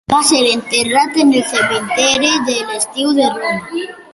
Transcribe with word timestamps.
Va 0.11 0.19
ser 0.27 0.37
enterrat 0.53 1.19
en 1.25 1.35
el 1.41 1.45
cementiri 1.51 2.33
de 2.49 2.57
l'Estiu 2.71 3.17
de 3.21 3.33
Roma. 3.39 3.89